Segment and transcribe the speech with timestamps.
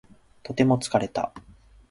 [0.41, 1.31] とても疲れた